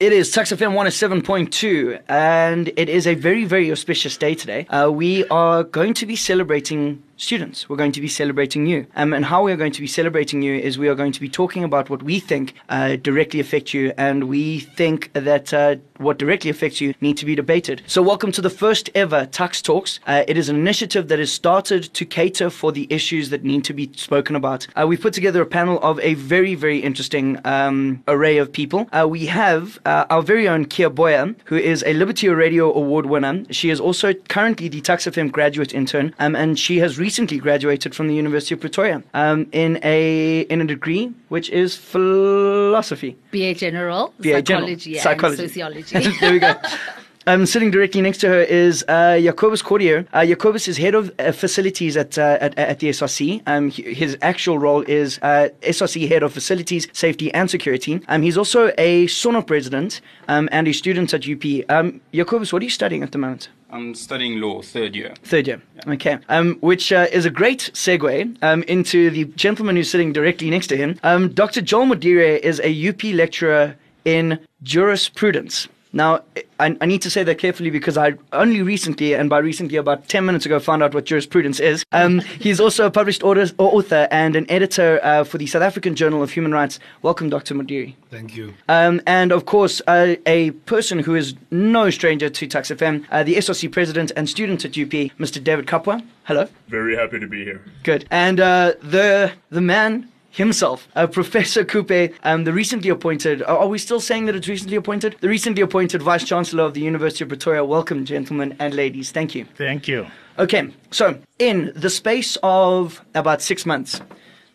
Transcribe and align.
It 0.00 0.12
is 0.12 0.30
Tuks 0.30 0.52
FM 0.52 0.74
107.2, 0.74 2.02
and 2.06 2.68
it 2.76 2.88
is 2.88 3.04
a 3.08 3.16
very, 3.16 3.44
very 3.44 3.72
auspicious 3.72 4.16
day 4.16 4.36
today. 4.36 4.64
Uh, 4.66 4.92
we 4.92 5.26
are 5.26 5.64
going 5.64 5.92
to 5.94 6.06
be 6.06 6.14
celebrating 6.14 7.02
students. 7.18 7.68
We're 7.68 7.76
going 7.76 7.92
to 7.92 8.00
be 8.00 8.08
celebrating 8.08 8.66
you. 8.66 8.86
Um, 8.96 9.12
and 9.12 9.24
how 9.24 9.42
we 9.42 9.52
are 9.52 9.56
going 9.56 9.72
to 9.72 9.80
be 9.80 9.86
celebrating 9.86 10.40
you 10.40 10.54
is 10.54 10.78
we 10.78 10.88
are 10.88 10.94
going 10.94 11.12
to 11.12 11.20
be 11.20 11.28
talking 11.28 11.64
about 11.64 11.90
what 11.90 12.02
we 12.02 12.20
think 12.20 12.54
uh, 12.68 12.96
directly 12.96 13.40
affect 13.40 13.74
you, 13.74 13.92
and 13.98 14.24
we 14.24 14.60
think 14.60 15.12
that 15.12 15.52
uh, 15.52 15.76
what 15.98 16.18
directly 16.18 16.48
affects 16.48 16.80
you 16.80 16.94
need 17.00 17.16
to 17.16 17.26
be 17.26 17.34
debated. 17.34 17.82
So, 17.86 18.00
welcome 18.00 18.30
to 18.32 18.40
the 18.40 18.50
first 18.50 18.88
ever 18.94 19.26
Tuks 19.26 19.60
Talks. 19.60 19.98
Uh, 20.06 20.24
it 20.28 20.38
is 20.38 20.48
an 20.48 20.56
initiative 20.56 21.08
that 21.08 21.18
is 21.18 21.32
started 21.32 21.92
to 21.94 22.04
cater 22.06 22.50
for 22.50 22.70
the 22.70 22.86
issues 22.88 23.30
that 23.30 23.42
need 23.42 23.64
to 23.64 23.74
be 23.74 23.90
spoken 23.96 24.36
about. 24.36 24.66
Uh, 24.76 24.86
we've 24.86 25.00
put 25.00 25.12
together 25.12 25.42
a 25.42 25.46
panel 25.46 25.80
of 25.80 25.98
a 26.00 26.14
very, 26.14 26.54
very 26.54 26.78
interesting 26.78 27.38
um, 27.44 28.02
array 28.06 28.38
of 28.38 28.52
people. 28.52 28.88
Uh, 28.92 29.06
we 29.08 29.26
have 29.26 29.80
uh, 29.84 30.06
our 30.08 30.22
very 30.22 30.48
own 30.48 30.64
Kea 30.64 30.84
Boya, 30.84 31.34
who 31.46 31.56
is 31.56 31.82
a 31.84 31.94
Liberty 31.94 32.28
Radio 32.28 32.72
Award 32.72 33.06
winner. 33.06 33.44
She 33.50 33.70
is 33.70 33.80
also 33.80 34.14
currently 34.14 34.68
the 34.68 34.80
Tuks 34.80 35.06
FM 35.06 35.32
graduate 35.32 35.74
intern, 35.74 36.14
um, 36.20 36.36
and 36.36 36.56
she 36.56 36.78
has 36.78 36.96
recently 36.96 37.07
graduated 37.38 37.94
from 37.94 38.08
the 38.08 38.14
University 38.14 38.54
of 38.54 38.60
Pretoria 38.60 39.02
um, 39.14 39.46
in 39.52 39.78
a 39.82 40.40
in 40.42 40.60
a 40.60 40.64
degree 40.64 41.12
which 41.28 41.50
is 41.50 41.76
philosophy. 41.76 43.16
BA 43.30 43.54
General, 43.54 44.12
BA 44.18 44.32
Psychology, 44.32 44.94
General. 44.94 45.02
Psychology. 45.02 45.42
and 45.42 45.50
Sociology. 45.50 46.10
there 46.20 46.32
we 46.32 46.38
go. 46.38 46.54
Um, 47.28 47.44
sitting 47.44 47.70
directly 47.70 48.00
next 48.00 48.18
to 48.22 48.28
her 48.28 48.40
is 48.40 48.82
uh, 48.88 49.20
Jacobus 49.20 49.60
Cordier. 49.60 50.06
Uh, 50.14 50.24
Jacobus 50.24 50.66
is 50.66 50.78
head 50.78 50.94
of 50.94 51.12
uh, 51.18 51.30
facilities 51.30 51.94
at, 51.94 52.16
uh, 52.16 52.38
at, 52.40 52.58
at 52.58 52.78
the 52.78 52.88
SRC. 52.88 53.42
Um, 53.46 53.70
his 53.70 54.16
actual 54.22 54.58
role 54.58 54.80
is 54.88 55.18
uh, 55.20 55.50
SRC 55.60 56.08
head 56.08 56.22
of 56.22 56.32
facilities, 56.32 56.88
safety, 56.94 57.30
and 57.34 57.50
security. 57.50 58.00
Um, 58.08 58.22
he's 58.22 58.38
also 58.38 58.72
a 58.78 59.06
SONOP 59.08 59.46
president 59.46 60.00
um, 60.28 60.48
and 60.52 60.66
a 60.68 60.72
student 60.72 61.12
at 61.12 61.28
UP. 61.28 61.44
Um, 61.68 62.00
Jacobus, 62.14 62.50
what 62.50 62.62
are 62.62 62.64
you 62.64 62.70
studying 62.70 63.02
at 63.02 63.12
the 63.12 63.18
moment? 63.18 63.50
I'm 63.68 63.94
studying 63.94 64.40
law, 64.40 64.62
third 64.62 64.96
year. 64.96 65.12
Third 65.22 65.48
year. 65.48 65.60
Okay. 65.86 66.16
Um, 66.30 66.56
which 66.60 66.94
uh, 66.94 67.08
is 67.12 67.26
a 67.26 67.30
great 67.30 67.70
segue 67.74 68.42
um, 68.42 68.62
into 68.62 69.10
the 69.10 69.26
gentleman 69.36 69.76
who's 69.76 69.90
sitting 69.90 70.14
directly 70.14 70.48
next 70.48 70.68
to 70.68 70.78
him. 70.78 70.98
Um, 71.02 71.34
Dr. 71.34 71.60
Joel 71.60 71.88
Modiri 71.88 72.38
is 72.38 72.58
a 72.64 72.88
UP 72.88 73.04
lecturer 73.04 73.76
in 74.06 74.38
jurisprudence. 74.62 75.68
Now, 75.92 76.22
I, 76.60 76.76
I 76.80 76.86
need 76.86 77.02
to 77.02 77.10
say 77.10 77.22
that 77.24 77.38
carefully 77.38 77.70
because 77.70 77.96
I 77.96 78.14
only 78.32 78.62
recently, 78.62 79.14
and 79.14 79.30
by 79.30 79.38
recently 79.38 79.76
about 79.76 80.08
10 80.08 80.24
minutes 80.24 80.44
ago, 80.46 80.58
found 80.58 80.82
out 80.82 80.94
what 80.94 81.04
jurisprudence 81.04 81.60
is. 81.60 81.84
Um, 81.92 82.18
he's 82.40 82.60
also 82.60 82.86
a 82.86 82.90
published 82.90 83.22
author, 83.22 83.54
author 83.58 84.08
and 84.10 84.36
an 84.36 84.50
editor 84.50 85.00
uh, 85.02 85.24
for 85.24 85.38
the 85.38 85.46
South 85.46 85.62
African 85.62 85.94
Journal 85.94 86.22
of 86.22 86.32
Human 86.32 86.52
Rights. 86.52 86.78
Welcome, 87.02 87.30
Dr. 87.30 87.54
Modiri. 87.54 87.94
Thank 88.10 88.36
you. 88.36 88.54
Um, 88.68 89.00
and 89.06 89.32
of 89.32 89.46
course, 89.46 89.80
uh, 89.86 90.16
a 90.26 90.50
person 90.50 90.98
who 90.98 91.14
is 91.14 91.34
no 91.50 91.90
stranger 91.90 92.28
to 92.28 92.46
Tuks 92.46 92.70
FM, 92.70 93.04
uh, 93.10 93.22
the 93.22 93.36
SRC 93.36 93.70
president 93.72 94.12
and 94.16 94.28
student 94.28 94.64
at 94.64 94.72
UP, 94.72 94.90
Mr. 95.18 95.42
David 95.42 95.66
Kabwa. 95.66 96.04
Hello. 96.24 96.48
Very 96.68 96.96
happy 96.96 97.18
to 97.18 97.26
be 97.26 97.44
here. 97.44 97.62
Good. 97.84 98.06
And 98.10 98.40
uh, 98.40 98.74
the 98.82 99.32
the 99.50 99.62
man 99.62 100.08
himself, 100.38 100.88
uh, 100.94 101.06
Professor 101.06 101.64
Kupe, 101.64 102.14
um, 102.22 102.44
the 102.44 102.52
recently 102.52 102.90
appointed. 102.90 103.42
Are, 103.42 103.66
we 103.66 103.76
still 103.76 104.00
saying 104.00 104.26
that 104.26 104.36
it's 104.36 104.48
recently 104.48 104.76
appointed? 104.76 105.16
The 105.20 105.28
recently 105.28 105.62
appointed 105.62 106.00
Vice 106.00 106.24
Chancellor 106.24 106.62
of 106.62 106.74
the 106.74 106.80
University 106.80 107.24
of 107.24 107.28
Pretoria. 107.28 107.64
Welcome, 107.64 108.04
gentlemen 108.04 108.56
and 108.60 108.72
ladies. 108.72 109.10
Thank 109.10 109.34
you. 109.34 109.46
Thank 109.56 109.88
you. 109.88 110.06
Okay, 110.38 110.72
so 110.92 111.18
in 111.40 111.72
the 111.74 111.90
space 111.90 112.38
of 112.44 113.04
about 113.16 113.42
six 113.42 113.66
months, 113.66 114.00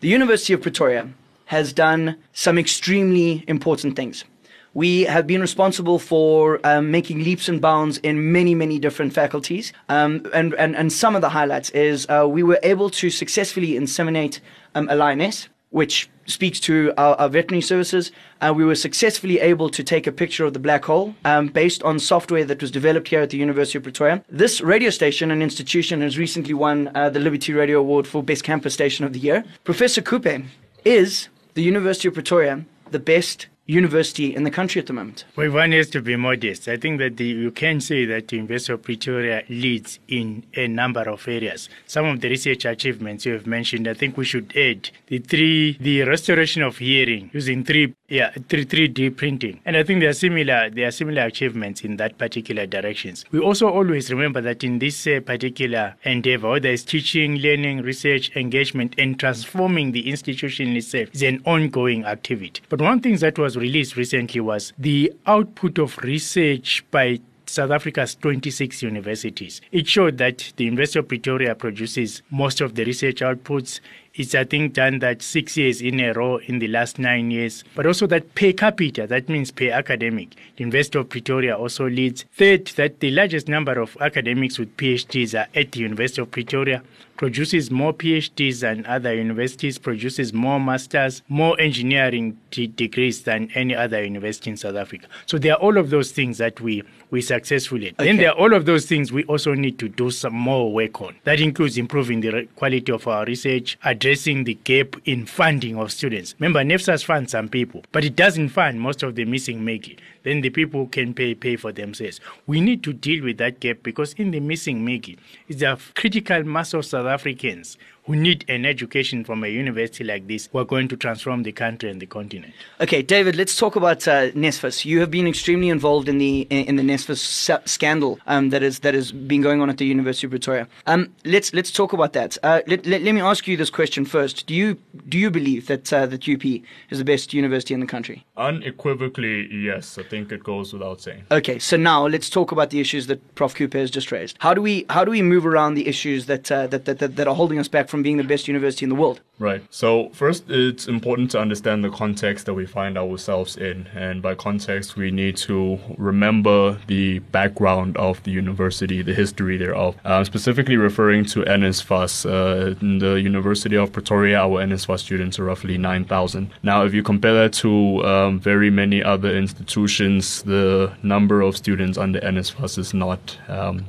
the 0.00 0.08
University 0.08 0.54
of 0.54 0.62
Pretoria 0.62 1.08
has 1.46 1.74
done 1.74 2.16
some 2.32 2.56
extremely 2.58 3.44
important 3.46 3.94
things. 3.94 4.24
We 4.72 5.02
have 5.02 5.26
been 5.26 5.40
responsible 5.40 5.98
for 6.00 6.58
um, 6.64 6.90
making 6.90 7.22
leaps 7.22 7.48
and 7.48 7.60
bounds 7.60 7.98
in 7.98 8.32
many, 8.32 8.56
many 8.56 8.80
different 8.80 9.12
faculties. 9.12 9.72
Um, 9.88 10.26
and, 10.34 10.54
and, 10.54 10.74
and 10.74 10.92
some 10.92 11.14
of 11.14 11.20
the 11.20 11.28
highlights 11.28 11.70
is 11.70 12.06
uh, 12.08 12.26
we 12.28 12.42
were 12.42 12.58
able 12.62 12.90
to 12.90 13.08
successfully 13.10 13.72
inseminate 13.72 14.40
um, 14.74 14.88
a 14.90 14.96
lioness, 14.96 15.48
which 15.74 16.08
speaks 16.26 16.60
to 16.60 16.92
our, 16.96 17.16
our 17.16 17.28
veterinary 17.28 17.60
services. 17.60 18.12
Uh, 18.40 18.54
we 18.56 18.64
were 18.64 18.76
successfully 18.76 19.40
able 19.40 19.68
to 19.68 19.82
take 19.82 20.06
a 20.06 20.12
picture 20.12 20.44
of 20.44 20.52
the 20.52 20.60
black 20.60 20.84
hole 20.84 21.16
um, 21.24 21.48
based 21.48 21.82
on 21.82 21.98
software 21.98 22.44
that 22.44 22.60
was 22.60 22.70
developed 22.70 23.08
here 23.08 23.22
at 23.22 23.30
the 23.30 23.36
University 23.36 23.76
of 23.78 23.82
Pretoria. 23.82 24.22
This 24.28 24.60
radio 24.60 24.90
station 24.90 25.32
and 25.32 25.42
institution 25.42 26.00
has 26.00 26.16
recently 26.16 26.54
won 26.54 26.92
uh, 26.94 27.10
the 27.10 27.18
Liberty 27.18 27.52
Radio 27.52 27.80
Award 27.80 28.06
for 28.06 28.22
Best 28.22 28.44
Campus 28.44 28.72
Station 28.72 29.04
of 29.04 29.12
the 29.12 29.18
Year. 29.18 29.44
Professor 29.64 30.00
Kupe 30.00 30.46
is 30.84 31.28
the 31.54 31.62
University 31.62 32.06
of 32.06 32.14
Pretoria 32.14 32.64
the 32.92 33.00
best 33.00 33.48
university 33.66 34.34
in 34.34 34.44
the 34.44 34.50
country 34.50 34.80
at 34.80 34.86
the 34.86 34.92
moment? 34.92 35.24
Well, 35.36 35.50
one 35.50 35.72
has 35.72 35.88
to 35.90 36.02
be 36.02 36.16
modest. 36.16 36.68
I 36.68 36.76
think 36.76 36.98
that 36.98 37.16
the, 37.16 37.24
you 37.24 37.50
can 37.50 37.80
say 37.80 38.04
that 38.04 38.28
the 38.28 38.36
University 38.36 38.72
of 38.74 38.82
Pretoria 38.82 39.42
leads 39.48 39.98
in 40.08 40.44
a 40.54 40.68
number 40.68 41.00
of 41.00 41.26
areas. 41.26 41.68
Some 41.86 42.04
of 42.06 42.20
the 42.20 42.28
research 42.28 42.64
achievements 42.66 43.24
you 43.24 43.32
have 43.32 43.46
mentioned, 43.46 43.88
I 43.88 43.94
think 43.94 44.16
we 44.16 44.24
should 44.24 44.54
add 44.56 44.90
the 45.06 45.18
three, 45.18 45.78
the 45.80 46.02
restoration 46.02 46.62
of 46.62 46.78
hearing 46.78 47.30
using 47.32 47.64
three, 47.64 47.94
yeah, 48.08 48.30
three, 48.48 48.66
3D 48.66 49.16
printing. 49.16 49.60
And 49.64 49.76
I 49.76 49.82
think 49.82 50.00
there 50.00 50.10
are 50.10 50.14
similar, 50.14 50.68
there 50.68 50.88
are 50.88 50.90
similar 50.90 51.22
achievements 51.22 51.82
in 51.82 51.96
that 51.96 52.18
particular 52.18 52.66
directions. 52.66 53.24
We 53.30 53.40
also 53.40 53.68
always 53.68 54.10
remember 54.10 54.42
that 54.42 54.62
in 54.62 54.78
this 54.78 55.06
uh, 55.06 55.20
particular 55.24 55.94
endeavor, 56.04 56.50
whether 56.50 56.68
it's 56.68 56.82
teaching, 56.82 57.36
learning, 57.36 57.80
research, 57.82 58.30
engagement, 58.36 58.94
and 58.98 59.18
transforming 59.18 59.92
the 59.92 60.10
institution 60.10 60.76
itself 60.76 61.08
is 61.14 61.22
an 61.22 61.42
ongoing 61.46 62.04
activity. 62.04 62.60
But 62.68 62.82
one 62.82 63.00
thing 63.00 63.14
that 63.16 63.38
was 63.38 63.53
released 63.56 63.96
recently 63.96 64.40
was 64.40 64.72
the 64.78 65.12
output 65.26 65.78
of 65.78 65.98
research 65.98 66.84
by 66.90 67.20
South 67.46 67.70
Africa's 67.70 68.14
26 68.16 68.82
universities. 68.82 69.60
It 69.70 69.86
showed 69.86 70.18
that 70.18 70.52
the 70.56 70.64
University 70.64 70.98
of 70.98 71.08
Pretoria 71.08 71.54
produces 71.54 72.22
most 72.30 72.60
of 72.60 72.74
the 72.74 72.84
research 72.84 73.20
outputs. 73.20 73.80
It's, 74.16 74.34
I 74.34 74.44
think, 74.44 74.74
done 74.74 75.00
that 75.00 75.22
six 75.22 75.56
years 75.56 75.80
in 75.80 75.98
a 75.98 76.12
row 76.12 76.36
in 76.36 76.60
the 76.60 76.68
last 76.68 77.00
nine 77.00 77.32
years. 77.32 77.64
But 77.74 77.84
also 77.84 78.06
that 78.06 78.34
per 78.36 78.52
capita, 78.52 79.08
that 79.08 79.28
means 79.28 79.50
per 79.50 79.70
academic. 79.70 80.30
The 80.56 80.62
University 80.62 80.98
of 81.00 81.08
Pretoria 81.08 81.56
also 81.56 81.88
leads. 81.88 82.24
Third, 82.32 82.66
that 82.76 83.00
the 83.00 83.10
largest 83.10 83.48
number 83.48 83.80
of 83.80 83.96
academics 84.00 84.56
with 84.56 84.76
PhDs 84.76 85.34
are 85.36 85.48
at 85.58 85.72
the 85.72 85.80
University 85.80 86.22
of 86.22 86.30
Pretoria 86.30 86.82
produces 87.16 87.70
more 87.70 87.92
PhDs 87.92 88.60
than 88.60 88.84
other 88.86 89.14
universities, 89.14 89.78
produces 89.78 90.32
more 90.32 90.58
masters, 90.60 91.22
more 91.28 91.58
engineering 91.60 92.36
d- 92.50 92.66
degrees 92.66 93.22
than 93.22 93.50
any 93.54 93.74
other 93.74 94.02
university 94.04 94.50
in 94.50 94.56
South 94.56 94.74
Africa. 94.76 95.06
So 95.26 95.38
there 95.38 95.54
are 95.54 95.60
all 95.60 95.76
of 95.78 95.90
those 95.90 96.12
things 96.12 96.38
that 96.38 96.60
we 96.60 96.82
we 97.10 97.22
successfully. 97.22 97.90
Okay. 97.92 98.06
Then 98.06 98.16
there 98.16 98.30
are 98.30 98.36
all 98.36 98.52
of 98.54 98.66
those 98.66 98.86
things 98.86 99.12
we 99.12 99.22
also 99.24 99.54
need 99.54 99.78
to 99.78 99.88
do 99.88 100.10
some 100.10 100.34
more 100.34 100.72
work 100.72 101.00
on. 101.00 101.14
That 101.22 101.38
includes 101.40 101.78
improving 101.78 102.20
the 102.20 102.30
re- 102.30 102.46
quality 102.56 102.90
of 102.90 103.06
our 103.06 103.24
research, 103.24 103.78
addressing 104.04 104.44
the 104.44 104.52
gap 104.64 104.96
in 105.06 105.24
funding 105.24 105.78
of 105.78 105.90
students. 105.90 106.34
Remember, 106.38 106.60
NSFAS 106.60 107.02
funds 107.02 107.32
some 107.32 107.48
people, 107.48 107.82
but 107.90 108.04
it 108.04 108.14
doesn't 108.14 108.50
fund 108.50 108.78
most 108.78 109.02
of 109.02 109.14
the 109.14 109.24
missing 109.24 109.64
Mickey. 109.64 109.96
Then 110.24 110.40
the 110.40 110.50
people 110.50 110.86
can 110.88 111.14
pay 111.14 111.34
pay 111.34 111.56
for 111.56 111.72
themselves. 111.72 112.20
We 112.46 112.60
need 112.60 112.82
to 112.82 112.92
deal 112.92 113.24
with 113.24 113.38
that 113.38 113.60
gap 113.60 113.78
because 113.82 114.14
in 114.14 114.32
the 114.32 114.40
missing 114.40 114.84
Mickey 114.84 115.18
is 115.48 115.62
a 115.62 115.78
critical 115.94 116.42
mass 116.42 116.74
of 116.74 116.84
South 116.84 117.06
Africans 117.06 117.78
who 118.06 118.14
need 118.14 118.44
an 118.48 118.66
education 118.66 119.24
from 119.24 119.42
a 119.44 119.48
university 119.48 120.04
like 120.04 120.26
this 120.26 120.48
who 120.52 120.58
are 120.58 120.64
going 120.64 120.88
to 120.88 120.96
transform 120.96 121.42
the 121.42 121.52
country 121.52 121.90
and 121.90 122.00
the 122.00 122.06
continent. 122.06 122.52
Okay, 122.80 123.02
David, 123.02 123.34
let's 123.36 123.56
talk 123.56 123.76
about 123.76 124.06
uh, 124.06 124.30
NSFAS. 124.32 124.84
You 124.84 125.00
have 125.00 125.10
been 125.10 125.26
extremely 125.26 125.70
involved 125.70 126.08
in 126.08 126.18
the 126.18 126.42
in, 126.50 126.66
in 126.66 126.76
the 126.76 126.82
NSFAS 126.82 127.68
scandal 127.68 128.18
um, 128.26 128.50
that 128.50 128.62
is 128.62 128.80
that 128.80 128.94
has 128.94 129.10
been 129.12 129.40
going 129.40 129.60
on 129.60 129.70
at 129.70 129.78
the 129.78 129.86
University 129.86 130.26
of 130.26 130.32
Pretoria. 130.32 130.68
Um, 130.86 131.12
let's 131.24 131.54
let's 131.54 131.70
talk 131.70 131.92
about 131.92 132.12
that. 132.12 132.36
Uh, 132.42 132.60
let, 132.66 132.84
let, 132.86 133.02
let, 133.02 133.14
me 133.14 133.20
ask 133.20 133.46
you 133.48 133.56
this 133.56 133.70
question 133.70 134.04
first. 134.04 134.46
Do 134.46 134.54
you 134.54 134.76
do 135.08 135.18
you 135.18 135.30
believe 135.30 135.66
that 135.68 135.92
uh, 135.92 136.06
that 136.06 136.28
UP 136.28 136.44
is 136.44 136.98
the 136.98 137.04
best 137.04 137.32
university 137.32 137.72
in 137.72 137.80
the 137.80 137.86
country? 137.86 138.24
Unequivocally, 138.36 139.48
yes. 139.52 139.98
I 139.98 140.02
think 140.02 140.13
it 140.14 140.42
goes 140.42 140.72
without 140.72 141.00
saying. 141.00 141.24
Okay, 141.30 141.58
so 141.58 141.76
now 141.76 142.06
let's 142.06 142.30
talk 142.30 142.52
about 142.52 142.70
the 142.70 142.80
issues 142.80 143.06
that 143.08 143.34
Prof. 143.34 143.54
Kupe 143.54 143.74
has 143.74 143.90
just 143.90 144.10
raised. 144.10 144.36
How 144.40 144.54
do 144.54 144.62
we 144.62 144.86
how 144.90 145.04
do 145.04 145.10
we 145.10 145.22
move 145.22 145.46
around 145.46 145.74
the 145.74 145.86
issues 145.86 146.26
that 146.26 146.50
uh, 146.50 146.66
that, 146.68 146.84
that, 146.84 146.98
that 146.98 147.16
that 147.16 147.28
are 147.28 147.34
holding 147.34 147.58
us 147.58 147.68
back 147.68 147.88
from 147.88 148.02
being 148.02 148.16
the 148.16 148.24
best 148.24 148.48
university 148.48 148.84
in 148.84 148.88
the 148.88 148.94
world? 148.94 149.20
Right. 149.38 149.62
So 149.70 150.10
first, 150.10 150.44
it's 150.48 150.86
important 150.86 151.30
to 151.32 151.40
understand 151.40 151.82
the 151.82 151.90
context 151.90 152.46
that 152.46 152.54
we 152.54 152.66
find 152.66 152.96
ourselves 152.96 153.56
in, 153.56 153.88
and 153.94 154.22
by 154.22 154.34
context, 154.34 154.96
we 154.96 155.10
need 155.10 155.36
to 155.38 155.78
remember 155.98 156.78
the 156.86 157.18
background 157.18 157.96
of 157.96 158.22
the 158.22 158.30
university, 158.30 159.02
the 159.02 159.14
history 159.14 159.56
thereof. 159.56 159.96
Uh, 160.04 160.22
specifically 160.22 160.76
referring 160.76 161.24
to 161.26 161.40
NSFAS, 161.40 162.14
uh, 162.30 162.76
in 162.80 162.98
the 162.98 163.14
University 163.14 163.76
of 163.76 163.92
Pretoria, 163.92 164.38
our 164.38 164.64
NSFAS 164.64 165.00
students 165.00 165.38
are 165.38 165.44
roughly 165.44 165.78
9,000. 165.78 166.50
Now, 166.62 166.84
if 166.84 166.94
you 166.94 167.02
compare 167.02 167.34
that 167.34 167.52
to 167.54 168.04
um, 168.04 168.40
very 168.40 168.70
many 168.70 169.02
other 169.02 169.36
institutions, 169.36 170.03
the 170.04 170.92
number 171.02 171.40
of 171.40 171.56
students 171.56 171.98
under 171.98 172.20
NSFAS 172.20 172.78
is 172.78 172.94
not 172.94 173.38
um, 173.48 173.86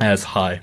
as 0.00 0.24
high. 0.24 0.60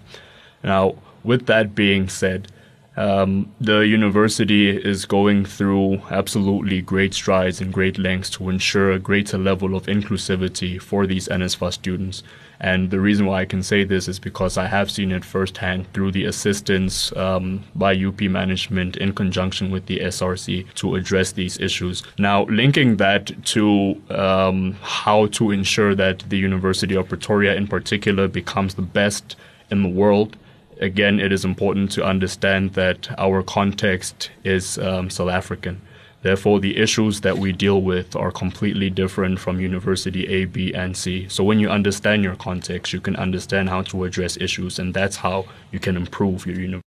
Now, 0.64 0.96
with 1.24 1.46
that 1.46 1.76
being 1.76 2.10
said, 2.10 2.52
Um, 2.98 3.54
the 3.60 3.80
university 3.80 4.70
is 4.70 5.06
going 5.06 5.46
through 5.46 6.02
absolutely 6.10 6.82
great 6.82 7.14
strides 7.14 7.60
and 7.60 7.74
great 7.74 7.98
lengths 7.98 8.30
to 8.32 8.50
ensure 8.50 8.92
a 8.92 9.00
greater 9.00 9.38
level 9.38 9.76
of 9.76 9.86
inclusivity 9.88 10.82
for 10.82 11.06
these 11.06 11.28
NSFAS 11.28 11.74
students. 11.74 12.24
And 12.60 12.90
the 12.90 13.02
reason 13.02 13.26
why 13.26 13.42
I 13.42 13.46
can 13.46 13.64
say 13.64 13.84
this 13.84 14.08
is 14.08 14.18
because 14.18 14.58
I 14.58 14.68
have 14.68 14.90
seen 14.90 15.12
it 15.12 15.26
firsthand 15.26 15.92
through 15.92 16.14
the 16.14 16.24
assistance 16.24 17.14
um, 17.18 17.66
by 17.76 17.94
UP 17.94 18.22
management 18.22 18.96
in 18.96 19.14
conjunction 19.14 19.72
with 19.72 19.88
the 19.88 20.00
SRC 20.00 20.74
to 20.76 20.96
address 20.96 21.34
these 21.34 21.60
issues. 21.60 22.02
Now, 22.18 22.46
linking 22.46 22.96
that 22.96 23.44
to 23.48 24.02
um, 24.10 24.78
how 24.82 25.28
to 25.28 25.52
ensure 25.52 25.96
that 25.96 26.20
the 26.30 26.38
University 26.38 26.96
of 26.96 27.10
Pretoria 27.10 27.56
in 27.56 27.68
particular 27.68 28.30
becomes 28.30 28.76
the 28.76 28.82
best 28.82 29.36
in 29.70 29.84
the 29.84 29.90
world 29.90 30.38
again, 30.80 31.20
it 31.20 31.32
is 31.32 31.46
important 31.46 31.92
to 31.92 32.06
understand 32.06 32.74
that 32.74 33.10
our 33.18 33.44
context 33.44 34.32
is 34.44 34.78
um, 34.78 35.10
South 35.10 35.30
African. 35.30 35.82
Therefore, 36.22 36.60
the 36.60 36.78
issues 36.78 37.22
that 37.22 37.38
we 37.38 37.52
deal 37.52 37.84
with 37.84 38.16
are 38.16 38.32
completely 38.32 38.90
different 38.90 39.40
from 39.40 39.60
University 39.60 40.26
A, 40.28 40.46
B, 40.46 40.74
and 40.74 40.98
C. 40.98 41.28
So, 41.30 41.44
when 41.44 41.60
you 41.60 41.70
understand 41.70 42.24
your 42.24 42.36
context, 42.36 42.94
you 42.94 43.00
can 43.00 43.16
understand 43.16 43.70
how 43.70 43.84
to 43.84 44.06
address 44.06 44.36
issues, 44.38 44.80
and 44.80 44.92
that's 44.92 45.18
how 45.18 45.46
you 45.72 45.80
can 45.80 45.96
improve 45.96 46.48
your 46.48 46.56
university. 46.56 46.82